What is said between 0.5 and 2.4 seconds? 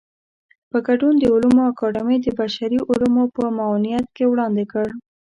په ګډون د علومو اکاډمۍ د